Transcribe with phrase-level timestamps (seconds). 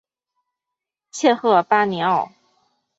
[1.11, 2.31] 切赫巴尼奥。